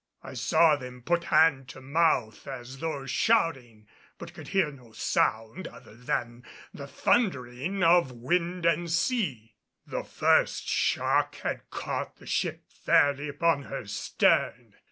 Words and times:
I 0.23 0.33
saw 0.33 0.75
them 0.77 1.03
put 1.03 1.25
hand 1.25 1.67
to 1.67 1.79
mouth 1.79 2.47
as 2.47 2.79
though 2.79 3.05
shouting, 3.05 3.85
but 4.17 4.33
could 4.33 4.47
hear 4.47 4.71
no 4.71 4.93
sound 4.93 5.67
other 5.67 5.93
than 5.95 6.43
the 6.73 6.87
thundering 6.87 7.83
of 7.83 8.11
wind 8.11 8.65
and 8.65 8.89
sea. 8.89 9.53
The 9.85 10.03
first 10.03 10.67
shock 10.67 11.35
had 11.35 11.69
caught 11.69 12.15
the 12.15 12.25
ship 12.25 12.63
fairly 12.71 13.27
upon 13.29 13.61
her 13.65 13.85
stern. 13.85 14.73